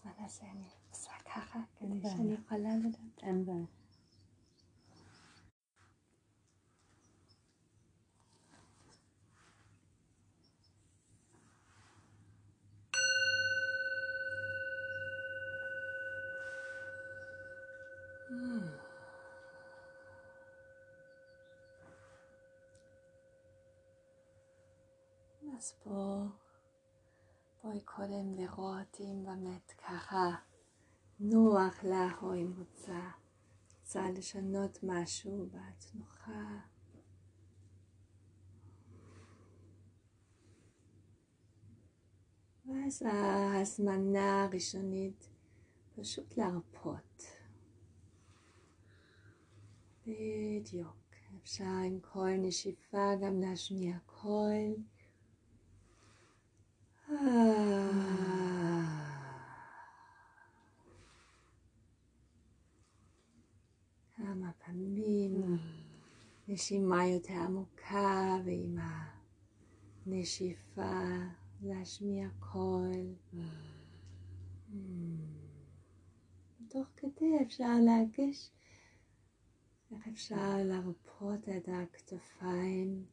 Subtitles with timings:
[0.00, 2.16] בזמן הזה אני עושה ככה, כדי בעיה.
[2.16, 3.22] שאני יכולה לדעת.
[3.22, 3.64] אין בעיה.
[25.58, 26.26] אז בוא,
[27.62, 30.30] בואי קודם לראות אם באמת ככה
[31.20, 33.10] נוח לך, או אם רוצה,
[33.80, 36.58] רוצה לשנות משהו בתנוחה.
[42.66, 45.28] ואז ההזמנה הראשונית
[45.94, 47.24] פשוט להרפות.
[50.06, 50.96] בדיוק.
[51.42, 54.74] אפשר עם כל נשיפה גם להשמיע קול.
[64.16, 65.58] כמה פעמים
[66.48, 68.78] נשימה יותר עמוקה ועם
[70.06, 71.02] הנשיפה
[71.62, 73.14] להשמיע קול.
[76.68, 78.50] תוך כדי אפשר להרגיש
[79.92, 83.04] איך אפשר להרפות את הכתפיים,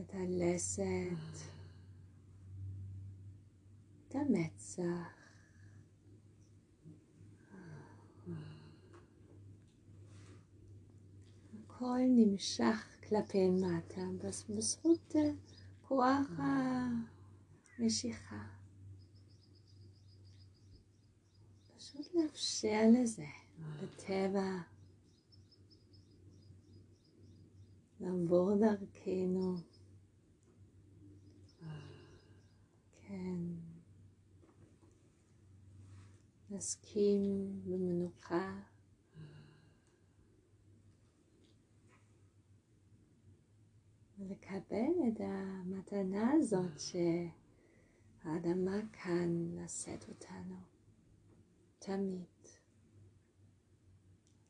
[0.00, 0.82] את הלסת,
[4.08, 5.14] את המצח.
[11.66, 15.30] הכל נמשך כלפי מטה בז- בזכות אה,
[15.88, 16.26] כוח
[17.78, 18.44] המשיכה.
[21.76, 23.26] פשוט לאפשר לזה
[23.82, 24.58] בטבע
[28.00, 29.56] לעבור דרכנו.
[33.14, 33.38] כן.
[36.50, 37.22] נסכים
[37.64, 38.60] במנוחה.
[44.18, 46.80] ולקבל את המתנה הזאת
[48.24, 50.56] שהאדמה כאן לשאת אותנו
[51.78, 52.26] תמיד.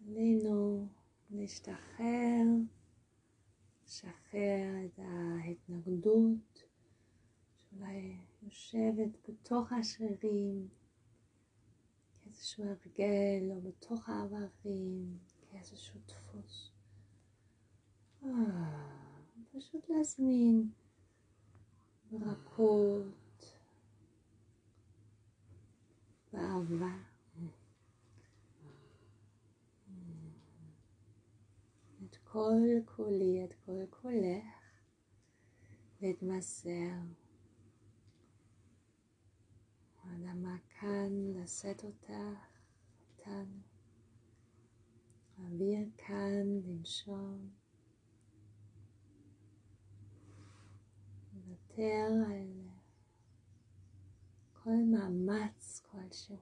[0.07, 0.89] עלינו
[1.31, 2.45] להשתחרר,
[3.85, 6.65] לשחרר את ההתנגדות
[7.57, 10.69] שאולי יושבת בתוך השרירים
[12.23, 15.19] כאיזשהו הרגל או בתוך האיברים,
[15.51, 16.71] כאיזשהו דפוס.
[18.23, 18.29] אה,
[19.53, 20.71] פשוט להזמין
[22.11, 23.57] ברכות,
[26.33, 26.97] באהבה.
[32.05, 34.45] את כל כולי, את כל כולך,
[36.01, 37.24] להתמסר.
[40.15, 42.13] האדמה כאן לשאת אותך,
[43.11, 43.61] אותנו.
[45.39, 47.51] האוויר כאן לנשום.
[51.35, 52.69] לוותר על
[54.53, 56.37] כל מאמץ כלשהו.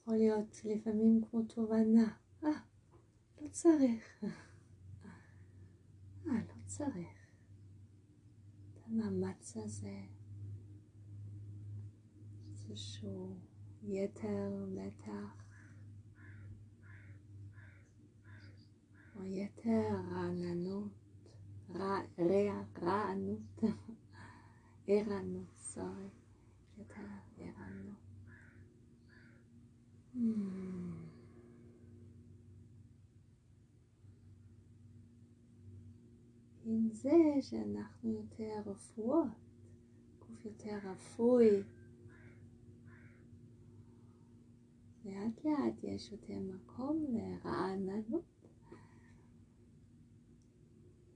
[0.00, 2.48] יכול להיות לפעמים כמו תובנה, אה,
[3.40, 4.24] לא צריך,
[6.26, 7.21] אה, לא צריך.
[8.92, 10.04] המאמץ הזה,
[12.52, 13.36] איזשהו
[13.82, 15.44] יתר מתח,
[19.16, 20.92] או יתר רעננות,
[21.74, 23.62] רע- רע- רענות,
[24.86, 26.08] ערנות, סורי,
[26.78, 27.02] יתר
[27.38, 28.02] ערנות.
[36.72, 37.10] עם זה
[37.40, 39.26] שאנחנו יותר רפואות,
[40.18, 41.62] גוף יותר רפוי,
[45.04, 48.46] לאט לאט יש יותר מקום לרעננות,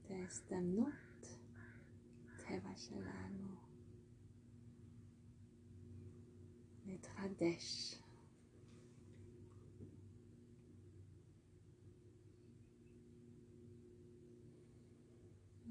[0.01, 1.39] את ההזדמנות,
[2.37, 3.47] טבע שלנו,
[6.85, 7.95] להתחדש.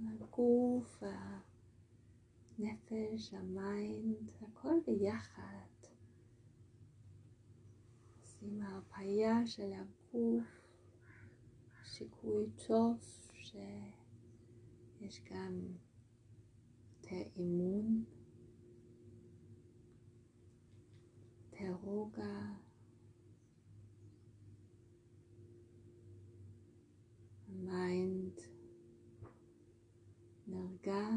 [0.09, 1.03] הגוף,
[2.59, 5.67] הנפש, ה mind, הכל ביחד.
[8.23, 10.45] אז עם ההרפיה של הגוף,
[11.85, 12.97] סיכוי טוב
[13.33, 15.61] שיש גם
[17.03, 18.05] יותר אימון,
[21.53, 22.55] יותר רוגע.
[27.49, 28.41] ה mind
[30.57, 31.09] רגע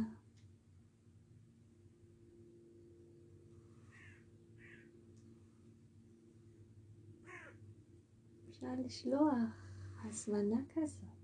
[8.49, 9.33] אפשר לשלוח
[10.03, 11.19] הזמנה כזאת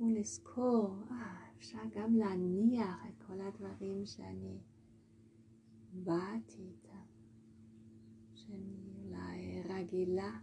[0.00, 4.58] כמו לזכור, אה, אפשר גם להניח את כל הדברים שאני
[5.92, 7.04] באתי איתם,
[8.34, 10.38] שאני אולי רגילה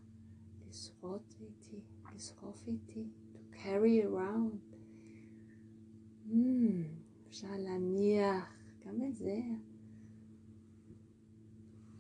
[0.70, 1.82] לסחוט איתי,
[2.16, 4.77] לשרוף איתי, to carry around.
[6.28, 6.84] Mm,
[7.28, 8.54] אפשר להניח
[8.86, 9.40] גם את זה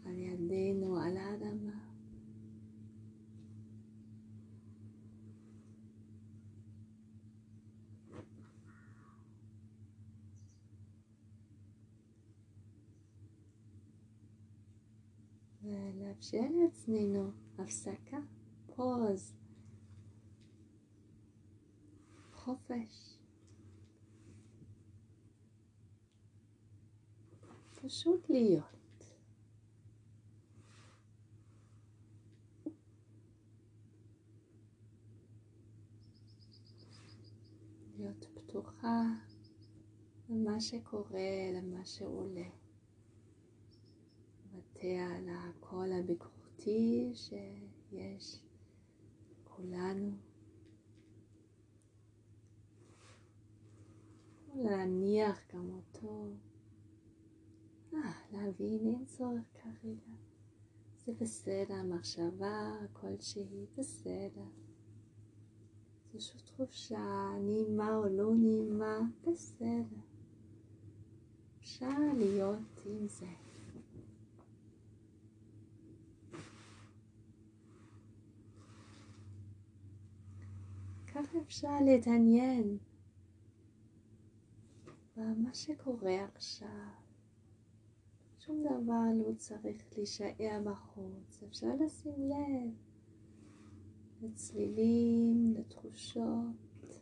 [0.05, 1.87] על ידינו, על האדמה.
[15.63, 18.17] ולאפשר לעצמנו הפסקה,
[18.75, 19.33] פוז,
[22.31, 23.16] חופש.
[27.87, 28.63] פשוט להיות.
[37.97, 39.01] להיות פתוחה
[40.29, 41.19] למה שקורה,
[41.53, 42.49] למה שעולה.
[44.53, 48.39] לוותר על הקול הביקורתי שיש
[49.43, 50.11] כולנו.
[54.55, 56.33] להניח גם אותו.
[58.31, 60.15] להבין, אין צורך כרגע.
[61.05, 64.45] זה בסדר, מחשבה כלשהי, בסדר.
[66.11, 69.99] זה פשוט חופשה, נעימה או לא נעימה, בסדר.
[71.59, 73.27] אפשר להיות עם זה.
[81.07, 82.77] כך אפשר להתעניין
[85.15, 87.06] במה שקורה עכשיו.
[88.47, 92.73] שום דבר לא צריך להישאר בחוץ, אפשר לשים לב
[94.21, 96.99] לצלילים, לתחושות,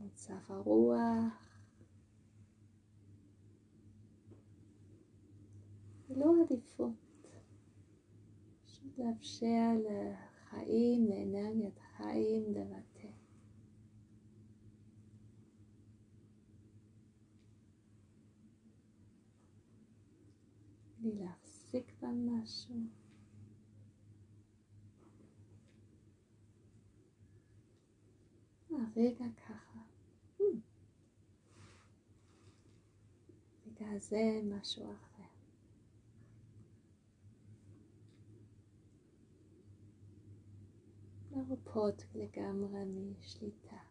[0.00, 1.60] מצב הרוח.
[6.08, 6.92] ולא עדיפות.
[8.98, 12.95] לאפשר לחיים, לאנרגיית חיים לבטא.
[22.12, 22.74] להחזיק במשהו.
[28.70, 29.78] הרגע ככה.
[33.66, 35.22] רגע זה משהו אחר.
[41.30, 43.85] מרפות לגמרי משליטה.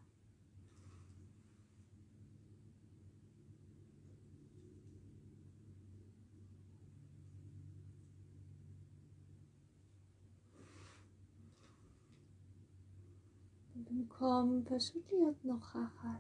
[13.90, 16.20] במקום פשוט להיות נוכחת.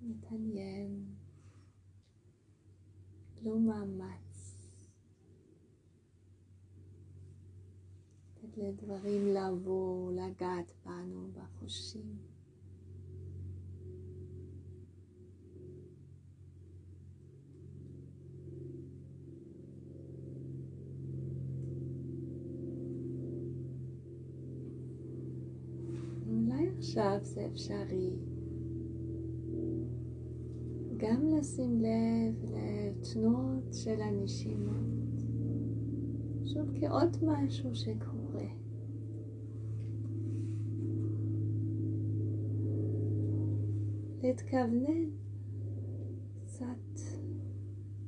[0.00, 1.14] מתעניין,
[3.42, 4.28] לא מאמץ.
[8.58, 12.27] לדברים לבוא, לגעת בנו, בחושים.
[26.88, 28.10] עכשיו זה אפשרי
[30.96, 35.22] גם לשים לב לתנועות של הנשימות,
[36.42, 38.48] פשוט כעוד משהו שקורה.
[44.22, 45.10] להתכוונן
[46.44, 47.00] קצת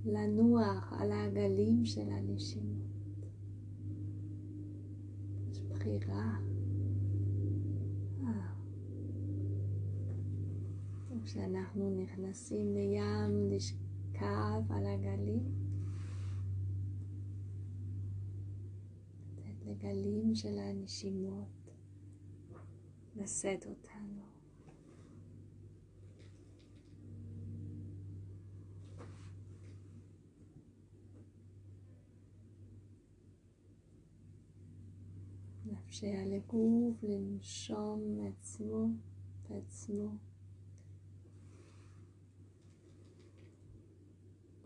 [0.04, 3.26] לנוח על העגלים של הנשימות.
[5.50, 6.36] יש בחירה.
[8.22, 8.50] אה.
[11.30, 15.42] כשאנחנו נכנסים לים לשכב על הגלים,
[19.36, 21.70] לתת לגלים של הנשימות
[23.16, 24.22] לשאת אותנו.
[35.66, 38.88] לאפשר לגוף לנשום מעצמו
[39.48, 40.29] בעצמו.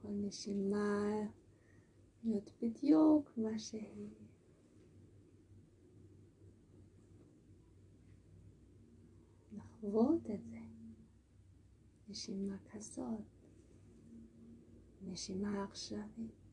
[0.04, 1.10] כל נשימה
[2.24, 4.08] להיות בדיוק מה שהיא.
[9.52, 10.58] לחוות את זה.
[12.08, 13.20] נשימה כזאת,
[15.02, 16.44] נשימה עכשווית.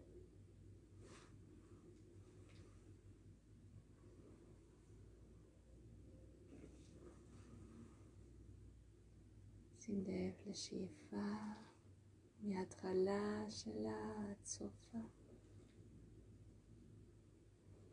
[9.79, 11.17] שים לב לשאיפה
[12.43, 14.97] מההתחלה שלה עד סופה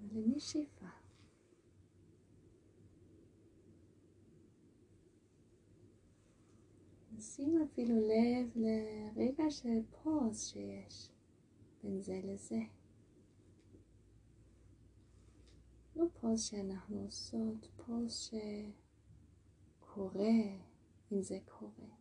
[0.01, 0.87] ולנשיפה.
[7.13, 11.11] נשים אפילו לב לרגע של פוז שיש
[11.83, 12.61] בין זה לזה.
[15.97, 18.31] לא פוז שאנחנו עושות, פוז
[19.81, 20.29] שקורה
[21.13, 21.98] אם זה קורה.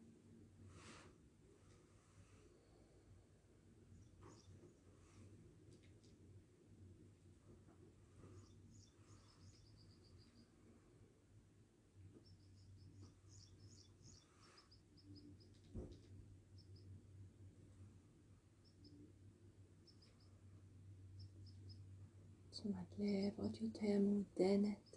[22.57, 24.95] תשומת לב עוד יותר מעודנת.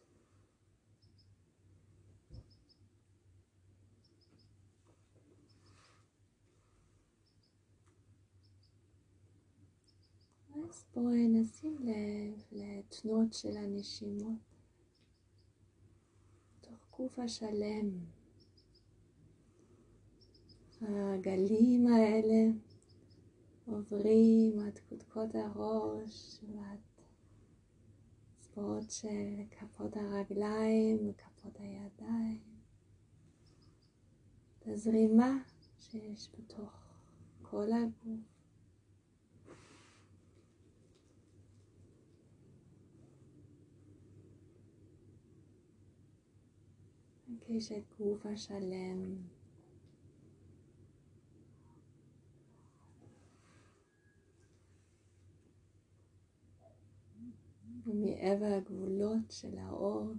[10.55, 14.39] אז בואי נשים לב לתנועות של הנשימות
[16.61, 17.91] תוך גוף השלם.
[20.81, 22.53] הגלים האלה
[23.67, 26.90] עוברים עד קודקוד הראש ועד
[28.61, 32.41] אצבעות של כפות הרגליים וכפות הידיים.
[34.59, 35.39] את הזרימה
[35.79, 36.73] שיש בתוך
[37.43, 38.21] כל הגוף.
[47.29, 49.17] מרגיש את גוף השלם.
[57.87, 60.13] ומעבר הגבולות של האור,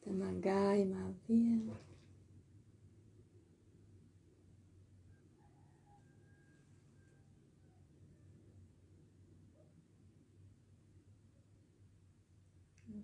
[0.00, 1.74] את המגע עם האוויר.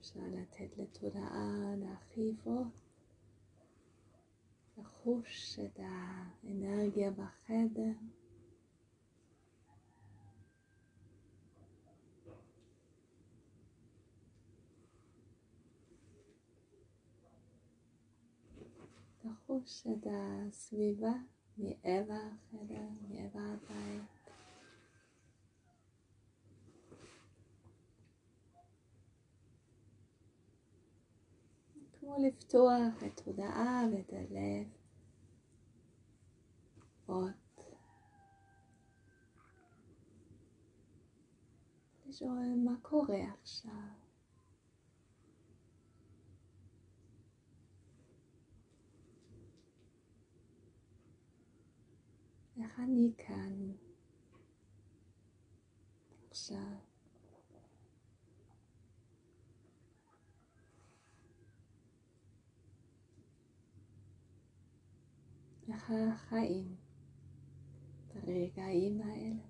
[0.00, 2.68] אפשר לתת לתודעה להרחיב עוד,
[4.78, 7.92] לחוש את האנרגיה בחדר.
[19.24, 21.12] לחוש את הסביבה
[21.58, 24.02] מעבר החדר, מעבר הבית.
[32.00, 34.68] כמו לפתוח את התודעה ואת הלב
[37.06, 37.32] עוד.
[42.06, 43.99] לשאול מה קורה עכשיו.
[52.62, 53.72] איך אני כאן
[56.30, 56.56] עכשיו?
[65.68, 66.76] איך החיים
[68.14, 69.42] ברגעים האלה?
[69.44, 69.49] אז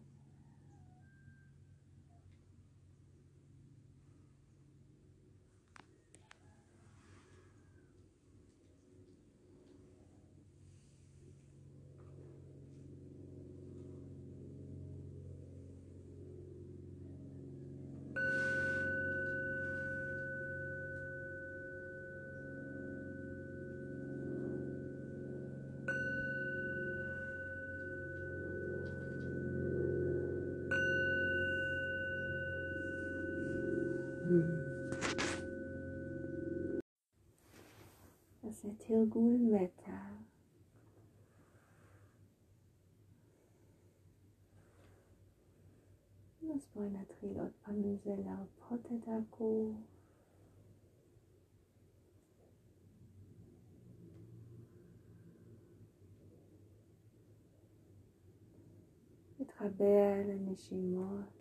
[38.78, 40.06] תרגול מטה.
[46.54, 49.76] אז בואי נתחיל עוד פעם מזה להרפות את הגוף.
[59.38, 61.39] להתחבר לנשימות.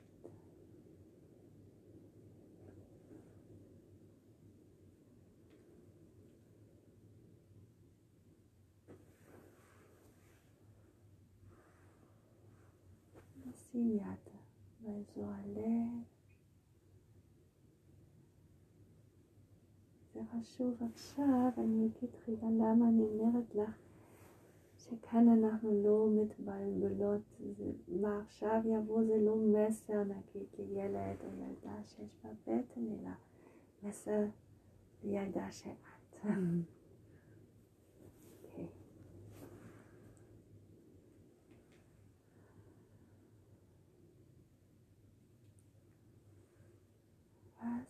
[13.79, 14.33] נשים יד
[14.81, 16.03] באזור הלב.
[20.13, 23.77] זה חשוב עכשיו, אני אגיד רגע למה אני אומרת לך
[24.77, 27.21] שכאן אנחנו לא מתבלבלות,
[27.57, 33.11] זה, מה עכשיו יבוא זה לא מסר נגיד לילד או ילדה שיש בבטן, אלא
[33.83, 34.25] מסר
[35.03, 36.25] לילדה שאת.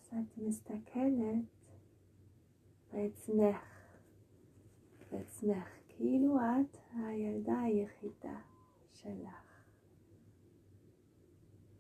[0.10, 1.46] את מסתכלת
[2.94, 3.58] בעצמך,
[5.12, 8.42] בעצמך, כאילו את הילדה היחידה
[8.94, 9.64] שלך.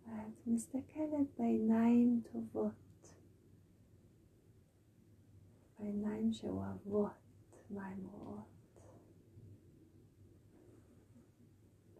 [0.05, 3.15] ואת מסתכלת בעיניים טובות,
[5.79, 7.11] בעיניים שאוהבות
[7.69, 8.81] מה הן רואות.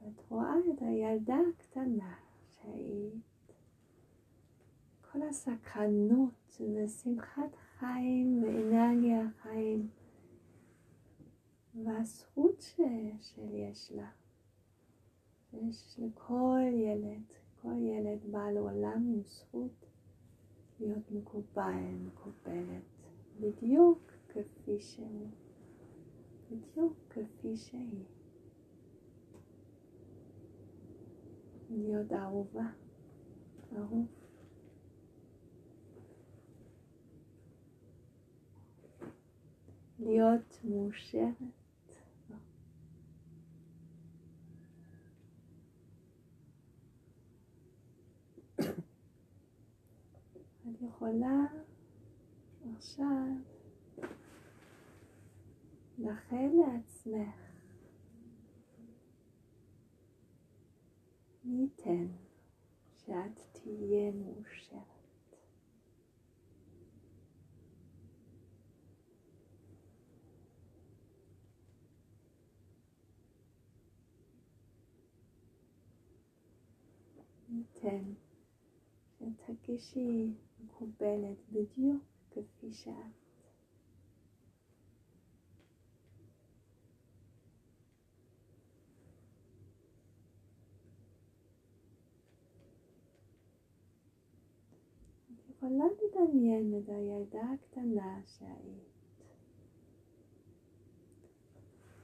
[0.01, 2.15] ואת רואה את הילדה הקטנה
[2.47, 3.28] שהיית,
[5.11, 9.89] כל הסקרנות ושמחת חיים ואנרגיה החיים
[11.83, 12.81] והזכות ש...
[13.21, 14.11] שיש לה,
[15.49, 17.23] שיש לכל ילד,
[17.61, 19.85] כל ילד בא לעולם עם זכות
[20.79, 22.83] להיות מקובל, מקובלת,
[23.39, 25.27] בדיוק כפי שהוא,
[26.51, 28.03] בדיוק כפי שהיא.
[31.69, 32.67] להיות אהובה,
[40.29, 41.35] להיות מאושרת.
[50.71, 51.45] את יכולה
[52.75, 53.27] עכשיו
[55.97, 57.35] לאחל לעצמך
[61.43, 62.07] מי ייתן
[63.05, 64.98] שאת תהיה מאושרת.
[77.83, 78.13] ניתן
[79.19, 80.33] שתרגישי
[80.65, 82.93] מקובלת בדיוק כפי שאת.
[95.33, 98.89] את יכולה לדמיין את הילדה הקטנה שהיית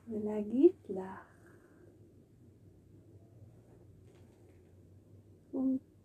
[0.09, 1.34] ולהגיד לך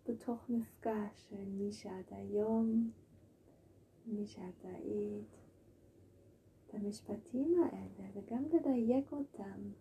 [0.07, 2.91] בתוך מפגש של מי שאת היום,
[4.05, 5.27] מי שאת היית,
[6.67, 9.71] את המשפטים האלה וגם לדייק אותם,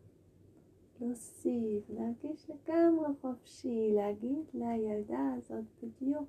[1.01, 6.29] להוסיף, להרגיש לגמרי חופשי, להגיד לילדה הזאת בדיוק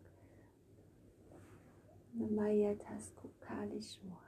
[2.14, 4.22] למה היא הייתה זקוקה לשמוע.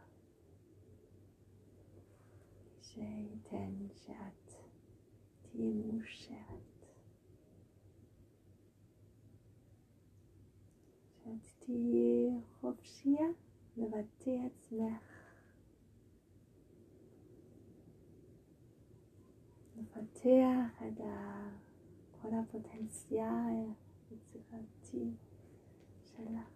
[2.81, 4.53] שייתן שאת
[5.41, 6.73] תהיי מאושרת.
[11.23, 12.29] שאת תהיי
[12.61, 13.27] חופשייה
[13.77, 15.03] לבטא עצמך.
[19.77, 21.01] לפתח את
[22.21, 23.67] כל הפוטנציאל
[24.09, 25.11] היצירתי
[26.03, 26.53] שלך.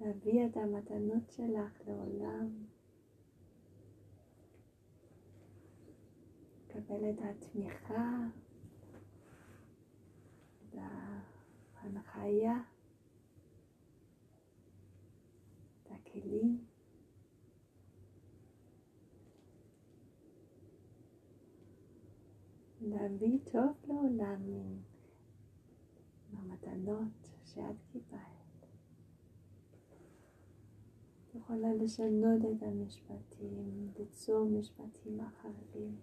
[0.00, 2.64] להביא את המתנות שלך לעולם.
[6.68, 8.26] לקבל את התמיכה
[11.86, 12.56] ההנחיה,
[15.82, 16.64] את הכלים.
[22.80, 24.78] להביא טוב לעולם עם
[26.32, 28.66] המתנות שאת קיבלת.
[31.24, 35.96] את יכולה לשנות את המשפטים, ליצור משפטים אחרים.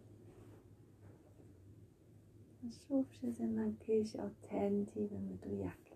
[2.69, 5.92] חשוב שזה מרגיש אותנטי ומדויק לך.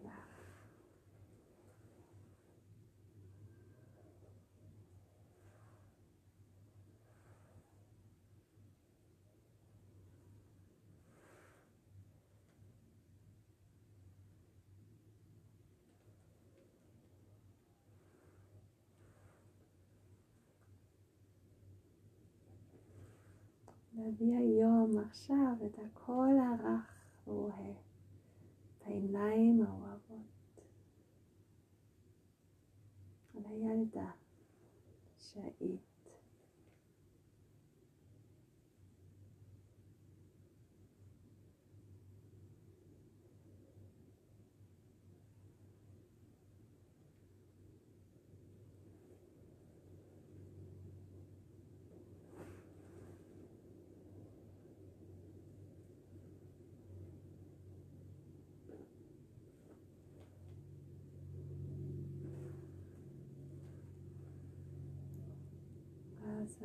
[24.07, 26.93] להביא היום, עכשיו, את הקול הרך
[27.27, 27.75] ואוהב,
[28.77, 30.61] את העיניים האוהבות,
[33.35, 34.11] על הילדה
[35.19, 35.96] שהיית.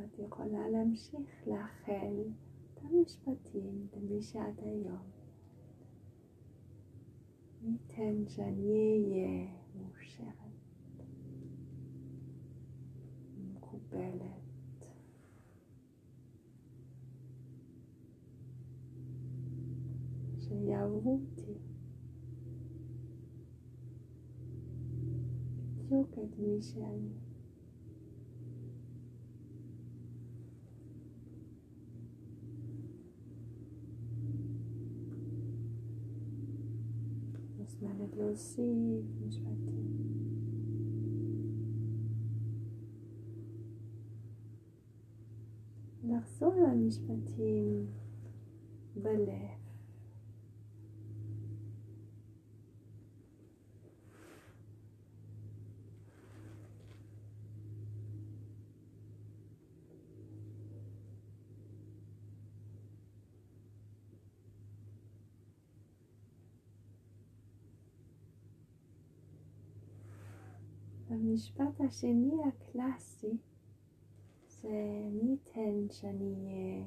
[0.03, 2.23] אז את יכולה להמשיך לאחל
[2.75, 5.03] את המשפטים למי שעד היום.
[7.63, 10.35] מי ייתן שאני אהיה מאושרת,
[13.55, 14.85] מקובלת,
[20.39, 21.53] שיאהבו אותי.
[25.77, 27.32] בדיוק את מי שאני.
[38.33, 39.83] מוזמנת להוסיף משפטים.
[46.05, 47.87] לחזור על המשפטים
[48.97, 49.62] בלב.
[71.43, 73.37] המשפט השני הקלאסי
[74.49, 74.69] זה
[75.13, 76.87] מי ייתן שאני אהיה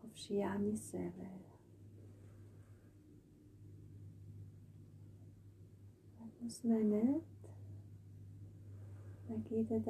[0.00, 1.02] חופשייה מסבל.
[6.16, 7.22] את מוזמנת
[9.30, 9.88] להגיד את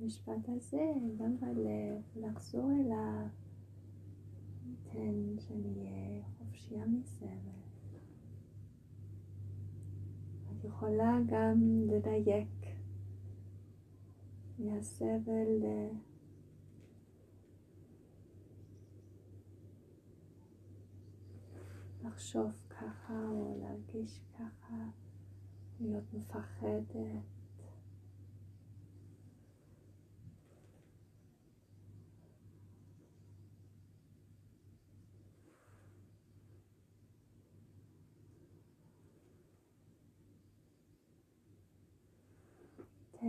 [0.00, 3.26] המשפט הזה גם בלב, לחזור אליו,
[4.64, 7.62] מי ייתן שאני אהיה חופשייה מסבל.
[10.64, 12.61] יכולה גם לדייק
[14.62, 15.62] מהסבל
[22.04, 24.76] לחשוב ככה או להרגיש ככה,
[25.80, 27.31] להיות מפחדת.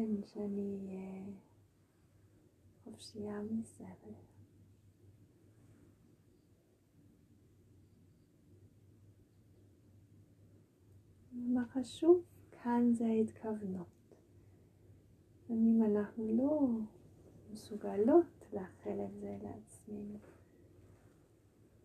[0.04, 1.24] תן שאני אהיה
[2.84, 4.14] חופשייה מסבל.
[11.32, 14.16] מה חשוב כאן זה ההתכוונות.
[15.44, 16.68] לפעמים אנחנו לא
[17.52, 20.20] מסוגלות לאחל את זה לעצמנו.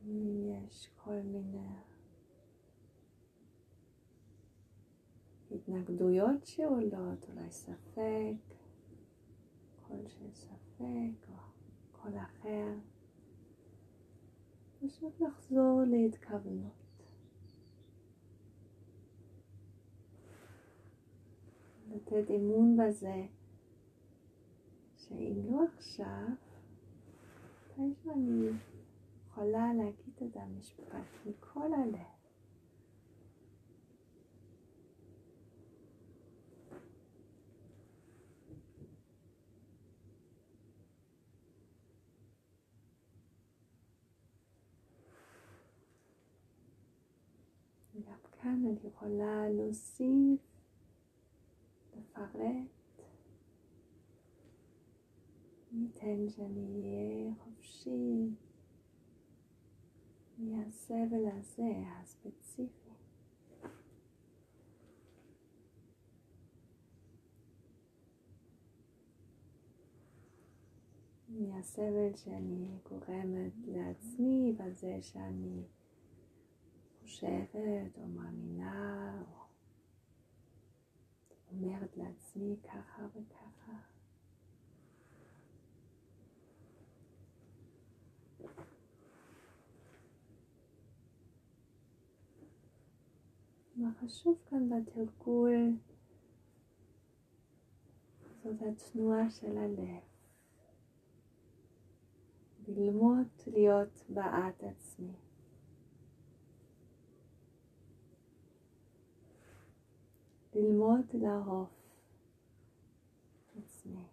[0.07, 1.69] אם יש כל מיני
[5.69, 8.55] התנגדויות שעולות, אולי ספק,
[9.87, 11.35] קול של ספק או
[11.93, 12.75] קול אחר.
[14.81, 16.73] פשוט לחזור להתכוונות.
[21.89, 23.27] לתת אמון בזה
[24.97, 26.29] שאם לא עכשיו,
[27.79, 28.51] מתישהו אני
[29.27, 32.19] יכולה להגיד את המשפט מכל הלב.
[48.07, 50.41] גם כאן את יכולה להוסיף,
[51.97, 53.03] לפרט.
[55.73, 58.29] ניתן שאני אהיה חופשי
[60.39, 62.91] מהסבל הזה הספציפי.
[71.29, 75.63] מהסבל שאני גורמת לעצמי בזה שאני
[77.09, 79.45] חושבת או מאמינה או
[81.53, 83.73] אומרת לעצמי ככה וככה.
[93.77, 95.73] מה חשוב כאן בתרגול
[98.43, 100.03] זאת התנועה של הלב.
[102.69, 105.28] ללמוד להיות בעת עצמי.
[110.59, 111.69] ללמוד לאהוב
[113.59, 114.05] עצמי.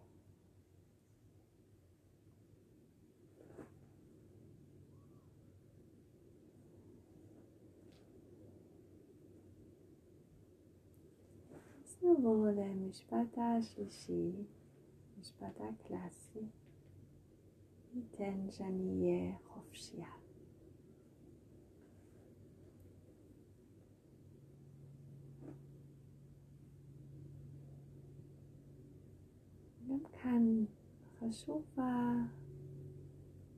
[11.84, 14.32] אז נעבור למשפט השלישי,
[15.20, 16.40] משפט הקלאסי.
[17.94, 20.10] ניתן שאני אהיה חופשייה.
[29.88, 30.64] גם כאן
[31.20, 31.62] חשוב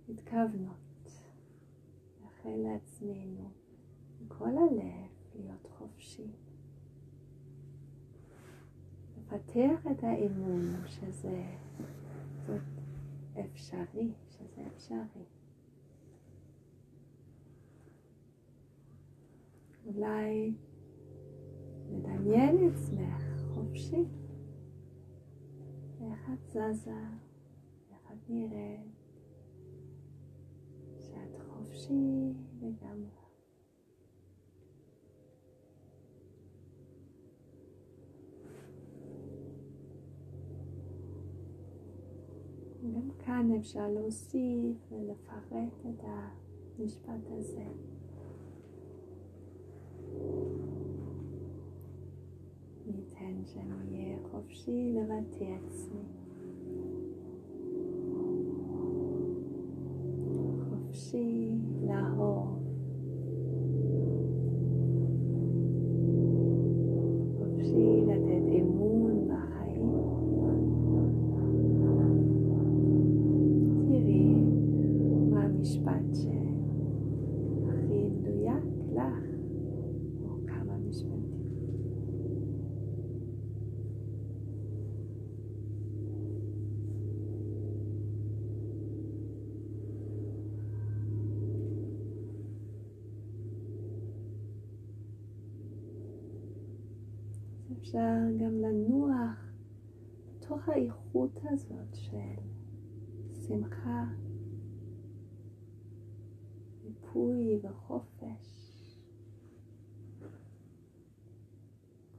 [0.09, 1.11] ההתכוונות,
[2.23, 3.51] לאחל לעצמנו
[4.21, 6.27] מכל הלב להיות חופשי.
[9.19, 11.45] לפתח את האמון שזה
[12.47, 12.61] זאת
[13.41, 15.25] אפשרי, שזה אפשרי.
[19.87, 20.55] אולי
[21.91, 23.23] לדמיין עצמך
[23.55, 24.05] חופשי.
[26.25, 27.01] את זזה,
[27.91, 28.81] את נראית,
[30.99, 33.19] שאת חופשי לגמרי.
[42.95, 46.05] גם כאן אפשר להוסיף ולפרט את
[46.79, 47.65] המשפט הזה.
[53.57, 54.93] ניתן שאני אהיה חופשי
[97.89, 99.53] אפשר גם לנוח
[100.27, 102.41] בתוך האיכות הזאת של
[103.47, 104.05] שמחה,
[106.83, 108.59] ריפוי וחופש.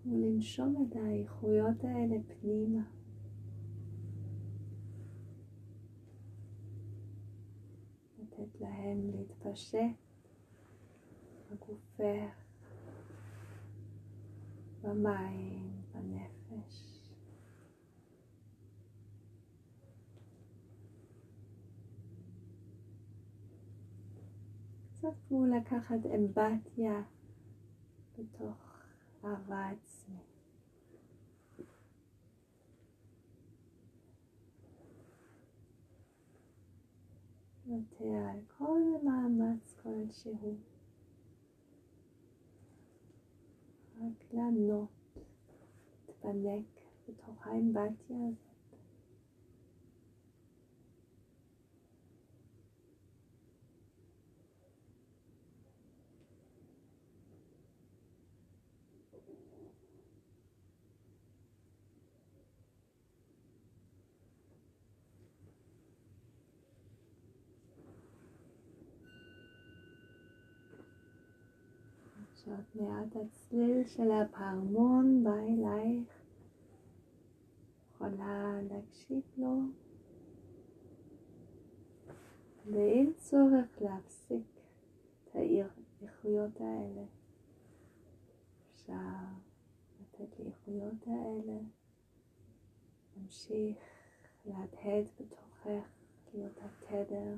[0.03, 2.83] כמו לנשום את האיכויות האלה פנימה.
[8.19, 9.79] לתת להם להתפשט
[11.51, 12.48] בגופך,
[14.89, 16.99] במים, בנפש.
[24.93, 27.01] קצת כמו לקחת אמבטיה
[28.17, 28.83] בתוך
[29.25, 30.19] אהבה עצמית.
[37.67, 40.57] לוותר על כל מאמץ כלשהו.
[43.99, 44.89] Agla Not
[46.23, 46.65] Vanek,
[47.19, 48.48] Tochaim Batias,
[72.49, 76.07] שעוד מעט הצליל של הפעמון בא אלייך,
[77.93, 79.59] יכולה להקשיב לו,
[82.65, 84.61] ואין צורך להפסיק
[85.23, 87.03] את האיכויות האלה.
[88.73, 88.95] אפשר
[90.01, 91.59] לתת לאיכויות האלה
[93.17, 93.77] להמשיך
[94.45, 95.89] להדהד בתוכך,
[96.33, 97.35] להיות התדר.